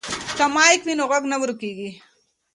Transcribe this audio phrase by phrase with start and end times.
[0.37, 1.89] که مایک وي نو غږ نه ورکیږي.